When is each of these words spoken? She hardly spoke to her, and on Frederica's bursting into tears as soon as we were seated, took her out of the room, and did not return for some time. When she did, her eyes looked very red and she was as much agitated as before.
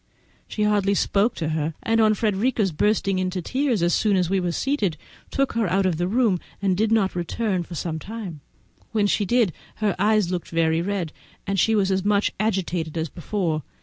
She 0.47 0.63
hardly 0.63 0.95
spoke 0.95 1.35
to 1.35 1.49
her, 1.49 1.75
and 1.83 2.01
on 2.01 2.15
Frederica's 2.15 2.71
bursting 2.71 3.19
into 3.19 3.39
tears 3.39 3.83
as 3.83 3.93
soon 3.93 4.15
as 4.17 4.31
we 4.31 4.39
were 4.39 4.51
seated, 4.51 4.97
took 5.29 5.53
her 5.53 5.67
out 5.67 5.85
of 5.85 5.97
the 5.97 6.07
room, 6.07 6.39
and 6.59 6.75
did 6.75 6.91
not 6.91 7.13
return 7.13 7.61
for 7.61 7.75
some 7.75 7.99
time. 7.99 8.39
When 8.93 9.05
she 9.05 9.25
did, 9.25 9.53
her 9.75 9.95
eyes 9.99 10.31
looked 10.31 10.49
very 10.49 10.81
red 10.81 11.13
and 11.45 11.59
she 11.59 11.75
was 11.75 11.91
as 11.91 12.03
much 12.03 12.31
agitated 12.39 12.97
as 12.97 13.09
before. 13.09 13.61